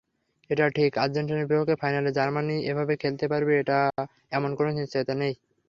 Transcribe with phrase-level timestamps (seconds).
[0.49, 3.53] এটা ঠিক, আর্জেন্টিনার বিপক্ষে ফাইনালেও জার্মানি এভাবে খেলতে পারবে
[4.31, 5.33] এমন কোনো নিশ্চয়তা নেই।